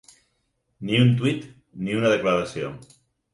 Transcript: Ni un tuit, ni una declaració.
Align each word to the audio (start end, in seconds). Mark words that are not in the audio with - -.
Ni 0.87 0.97
un 1.03 1.11
tuit, 1.19 1.45
ni 1.83 1.95
una 1.99 2.11
declaració. 2.15 2.73